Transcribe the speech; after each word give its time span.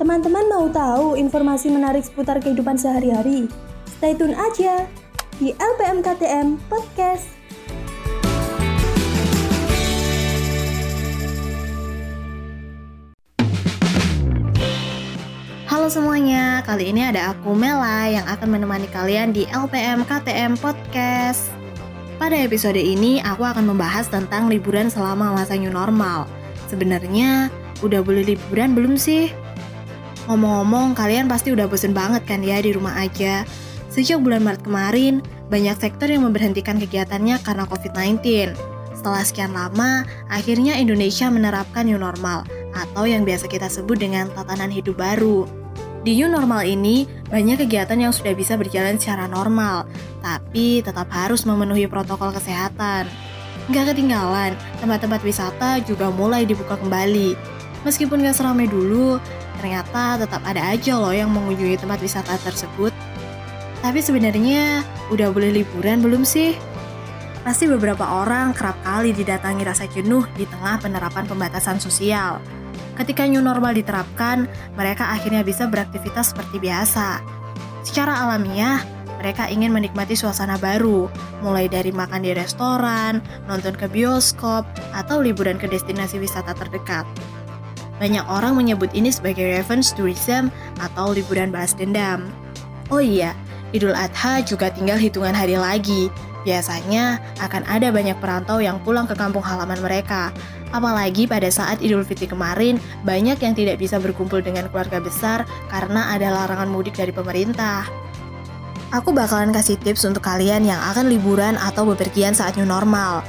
Teman-teman 0.00 0.48
mau 0.48 0.64
tahu 0.72 1.12
informasi 1.12 1.68
menarik 1.68 2.00
seputar 2.00 2.40
kehidupan 2.40 2.72
sehari-hari? 2.72 3.44
Stay 3.84 4.16
tune 4.16 4.32
aja 4.32 4.88
di 5.36 5.52
LPM 5.60 6.00
KTM 6.00 6.56
Podcast. 6.72 7.28
Halo 15.68 15.92
semuanya, 15.92 16.64
kali 16.64 16.96
ini 16.96 17.04
ada 17.04 17.36
aku 17.36 17.52
Mela 17.52 18.08
yang 18.08 18.24
akan 18.24 18.56
menemani 18.56 18.88
kalian 18.88 19.36
di 19.36 19.44
LPM 19.52 20.08
KTM 20.08 20.56
Podcast. 20.64 21.52
Pada 22.16 22.40
episode 22.40 22.80
ini, 22.80 23.20
aku 23.20 23.44
akan 23.44 23.68
membahas 23.68 24.08
tentang 24.08 24.48
liburan 24.48 24.88
selama 24.88 25.36
masa 25.36 25.60
new 25.60 25.68
normal. 25.68 26.24
Sebenarnya, 26.72 27.52
udah 27.84 28.00
boleh 28.00 28.32
liburan 28.32 28.72
belum 28.72 28.96
sih? 28.96 29.49
Ngomong-ngomong, 30.28 30.92
kalian 30.92 31.30
pasti 31.30 31.54
udah 31.54 31.70
bosen 31.70 31.96
banget 31.96 32.26
kan 32.28 32.44
ya 32.44 32.60
di 32.60 32.76
rumah 32.76 32.98
aja. 33.00 33.48
Sejak 33.88 34.20
bulan 34.20 34.44
Maret 34.44 34.62
kemarin, 34.62 35.14
banyak 35.50 35.74
sektor 35.80 36.06
yang 36.06 36.22
memberhentikan 36.22 36.78
kegiatannya 36.78 37.40
karena 37.42 37.64
COVID-19. 37.66 38.54
Setelah 38.94 39.24
sekian 39.24 39.56
lama, 39.56 40.04
akhirnya 40.28 40.76
Indonesia 40.76 41.26
menerapkan 41.32 41.88
new 41.88 41.96
normal 41.96 42.44
atau 42.76 43.08
yang 43.08 43.26
biasa 43.26 43.48
kita 43.48 43.66
sebut 43.66 43.98
dengan 43.98 44.28
tatanan 44.30 44.70
hidup 44.70 45.00
baru. 45.00 45.48
Di 46.00 46.16
new 46.16 46.32
normal 46.32 46.64
ini, 46.64 47.04
banyak 47.28 47.66
kegiatan 47.66 47.98
yang 47.98 48.12
sudah 48.12 48.32
bisa 48.32 48.56
berjalan 48.56 48.96
secara 48.96 49.28
normal, 49.28 49.84
tapi 50.24 50.80
tetap 50.80 51.08
harus 51.12 51.44
memenuhi 51.44 51.84
protokol 51.84 52.32
kesehatan. 52.32 53.04
Nggak 53.68 53.92
ketinggalan, 53.92 54.56
tempat-tempat 54.80 55.20
wisata 55.20 55.82
juga 55.84 56.08
mulai 56.08 56.48
dibuka 56.48 56.80
kembali. 56.80 57.36
Meskipun 57.84 58.24
nggak 58.24 58.36
seramai 58.36 58.68
dulu, 58.68 59.20
ternyata 59.60 60.16
tetap 60.16 60.40
ada 60.48 60.72
aja 60.72 60.96
loh 60.96 61.12
yang 61.12 61.28
mengunjungi 61.28 61.76
tempat 61.76 62.00
wisata 62.00 62.40
tersebut. 62.40 62.96
Tapi 63.84 64.00
sebenarnya 64.00 64.80
udah 65.12 65.28
boleh 65.28 65.60
liburan 65.60 66.00
belum 66.00 66.24
sih? 66.24 66.56
Pasti 67.44 67.68
beberapa 67.68 68.04
orang 68.04 68.52
kerap 68.56 68.76
kali 68.84 69.12
didatangi 69.12 69.64
rasa 69.64 69.84
jenuh 69.88 70.24
di 70.36 70.44
tengah 70.48 70.80
penerapan 70.80 71.24
pembatasan 71.28 71.80
sosial. 71.80 72.40
Ketika 72.96 73.24
new 73.24 73.40
normal 73.40 73.72
diterapkan, 73.72 74.44
mereka 74.76 75.08
akhirnya 75.08 75.40
bisa 75.40 75.64
beraktivitas 75.64 76.36
seperti 76.36 76.60
biasa. 76.60 77.24
Secara 77.80 78.28
alamiah, 78.28 78.84
mereka 79.16 79.48
ingin 79.48 79.72
menikmati 79.72 80.12
suasana 80.12 80.60
baru, 80.60 81.08
mulai 81.40 81.64
dari 81.68 81.92
makan 81.92 82.24
di 82.24 82.36
restoran, 82.36 83.24
nonton 83.48 83.72
ke 83.72 83.88
bioskop, 83.88 84.68
atau 84.92 85.24
liburan 85.24 85.56
ke 85.56 85.64
destinasi 85.64 86.20
wisata 86.20 86.52
terdekat. 86.52 87.08
Banyak 88.00 88.24
orang 88.32 88.56
menyebut 88.56 88.88
ini 88.96 89.12
sebagai 89.12 89.44
revenge 89.44 89.92
tourism 89.92 90.48
atau 90.80 91.12
liburan 91.12 91.52
balas 91.52 91.76
dendam. 91.76 92.32
Oh 92.88 92.98
iya, 92.98 93.36
Idul 93.70 93.94
Adha 93.94 94.42
juga 94.42 94.72
tinggal 94.72 94.98
hitungan 94.98 95.36
hari 95.36 95.54
lagi. 95.54 96.10
Biasanya 96.42 97.20
akan 97.44 97.68
ada 97.68 97.92
banyak 97.92 98.16
perantau 98.16 98.58
yang 98.64 98.80
pulang 98.80 99.04
ke 99.04 99.12
kampung 99.12 99.44
halaman 99.44 99.76
mereka. 99.84 100.32
Apalagi 100.72 101.28
pada 101.28 101.52
saat 101.52 101.84
Idul 101.84 102.02
Fitri 102.02 102.24
kemarin, 102.24 102.80
banyak 103.04 103.36
yang 103.44 103.52
tidak 103.52 103.76
bisa 103.76 104.00
berkumpul 104.00 104.40
dengan 104.40 104.66
keluarga 104.72 104.98
besar 104.98 105.44
karena 105.68 106.10
ada 106.16 106.32
larangan 106.32 106.72
mudik 106.72 106.96
dari 106.96 107.12
pemerintah. 107.12 107.84
Aku 108.90 109.14
bakalan 109.14 109.54
kasih 109.54 109.78
tips 109.78 110.02
untuk 110.02 110.24
kalian 110.24 110.66
yang 110.66 110.80
akan 110.90 111.06
liburan 111.06 111.54
atau 111.60 111.86
bepergian 111.86 112.34
saat 112.34 112.58
new 112.58 112.66
normal. 112.66 113.22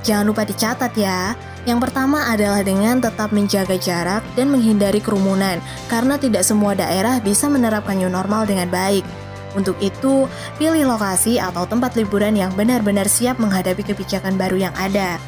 Jangan 0.00 0.24
lupa 0.24 0.48
dicatat 0.48 0.96
ya. 0.96 1.36
Yang 1.68 1.88
pertama 1.88 2.24
adalah 2.24 2.64
dengan 2.64 3.04
tetap 3.04 3.36
menjaga 3.36 3.76
jarak 3.76 4.24
dan 4.32 4.48
menghindari 4.48 4.96
kerumunan, 4.96 5.60
karena 5.92 6.16
tidak 6.16 6.40
semua 6.40 6.72
daerah 6.72 7.20
bisa 7.20 7.52
menerapkan 7.52 8.00
new 8.00 8.08
normal 8.08 8.48
dengan 8.48 8.72
baik. 8.72 9.04
Untuk 9.52 9.76
itu, 9.82 10.30
pilih 10.56 10.86
lokasi 10.86 11.36
atau 11.42 11.66
tempat 11.66 11.98
liburan 11.98 12.38
yang 12.38 12.54
benar-benar 12.54 13.10
siap 13.10 13.36
menghadapi 13.42 13.82
kebijakan 13.82 14.38
baru 14.38 14.70
yang 14.70 14.74
ada. 14.78 15.18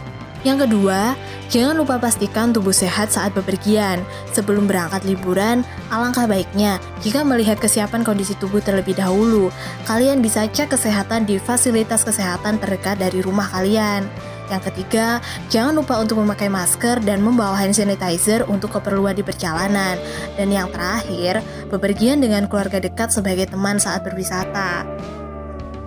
Yang 0.42 0.66
kedua, 0.66 1.14
jangan 1.54 1.78
lupa 1.78 2.02
pastikan 2.02 2.50
tubuh 2.50 2.74
sehat 2.74 3.14
saat 3.14 3.30
bepergian. 3.30 4.02
Sebelum 4.34 4.66
berangkat 4.66 5.06
liburan, 5.06 5.62
alangkah 5.86 6.26
baiknya 6.26 6.82
jika 6.98 7.22
melihat 7.22 7.62
kesiapan 7.62 8.02
kondisi 8.02 8.34
tubuh 8.42 8.58
terlebih 8.58 8.98
dahulu. 8.98 9.54
Kalian 9.86 10.18
bisa 10.18 10.50
cek 10.50 10.74
kesehatan 10.74 11.30
di 11.30 11.38
fasilitas 11.38 12.02
kesehatan 12.02 12.58
terdekat 12.58 12.98
dari 12.98 13.22
rumah 13.22 13.46
kalian. 13.54 14.10
Yang 14.50 14.72
ketiga, 14.72 15.22
jangan 15.48 15.78
lupa 15.78 16.00
untuk 16.02 16.18
memakai 16.18 16.50
masker 16.50 17.02
dan 17.06 17.22
membawa 17.22 17.54
hand 17.54 17.76
sanitizer 17.76 18.42
untuk 18.50 18.74
keperluan 18.74 19.14
di 19.14 19.22
perjalanan. 19.22 20.00
Dan 20.34 20.50
yang 20.50 20.68
terakhir, 20.72 21.44
bepergian 21.70 22.18
dengan 22.20 22.50
keluarga 22.50 22.82
dekat 22.82 23.14
sebagai 23.14 23.48
teman 23.48 23.78
saat 23.78 24.02
berwisata. 24.02 24.84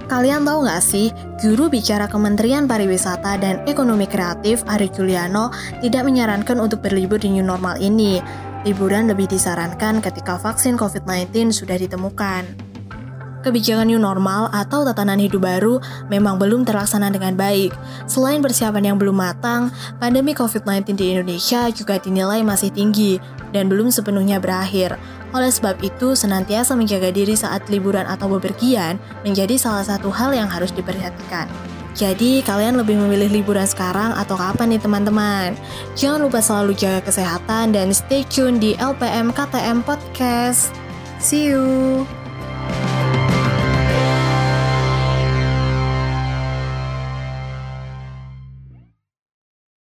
Kalian 0.05 0.45
tahu 0.45 0.69
nggak 0.69 0.83
sih, 0.85 1.09
guru 1.41 1.65
bicara 1.65 2.05
Kementerian 2.05 2.69
Pariwisata 2.69 3.41
dan 3.41 3.65
Ekonomi 3.65 4.05
Kreatif 4.05 4.61
Ari 4.69 4.93
Juliano 4.93 5.49
tidak 5.81 6.05
menyarankan 6.05 6.61
untuk 6.61 6.85
berlibur 6.85 7.17
di 7.17 7.33
new 7.33 7.41
normal 7.41 7.81
ini. 7.81 8.21
Liburan 8.69 9.09
lebih 9.09 9.25
disarankan 9.25 10.05
ketika 10.05 10.37
vaksin 10.37 10.77
COVID-19 10.77 11.49
sudah 11.49 11.77
ditemukan 11.81 12.74
kebijakan 13.45 13.93
new 13.93 14.01
normal 14.01 14.49
atau 14.49 14.81
tatanan 14.81 15.21
hidup 15.21 15.45
baru 15.45 15.77
memang 16.09 16.41
belum 16.41 16.65
terlaksana 16.65 17.13
dengan 17.13 17.37
baik. 17.37 17.77
Selain 18.09 18.41
persiapan 18.41 18.89
yang 18.89 18.97
belum 18.97 19.13
matang, 19.13 19.69
pandemi 20.01 20.33
COVID-19 20.33 20.97
di 20.97 21.13
Indonesia 21.13 21.69
juga 21.69 22.01
dinilai 22.01 22.41
masih 22.41 22.73
tinggi 22.73 23.21
dan 23.53 23.69
belum 23.69 23.93
sepenuhnya 23.93 24.41
berakhir. 24.41 24.97
Oleh 25.31 25.53
sebab 25.53 25.77
itu, 25.85 26.17
senantiasa 26.17 26.73
menjaga 26.73 27.13
diri 27.13 27.37
saat 27.37 27.67
liburan 27.69 28.09
atau 28.09 28.25
bepergian 28.33 28.97
menjadi 29.21 29.59
salah 29.59 29.85
satu 29.85 30.09
hal 30.09 30.33
yang 30.33 30.49
harus 30.49 30.73
diperhatikan. 30.73 31.45
Jadi, 31.95 32.43
kalian 32.43 32.75
lebih 32.75 32.99
memilih 32.99 33.31
liburan 33.31 33.63
sekarang 33.63 34.11
atau 34.19 34.35
kapan 34.35 34.75
nih 34.75 34.83
teman-teman? 34.83 35.55
Jangan 35.95 36.27
lupa 36.27 36.43
selalu 36.43 36.75
jaga 36.75 36.99
kesehatan 37.07 37.71
dan 37.71 37.95
stay 37.95 38.27
tune 38.27 38.59
di 38.59 38.75
LPM 38.75 39.31
KTM 39.31 39.79
Podcast. 39.87 40.75
See 41.23 41.47
you! 41.47 42.24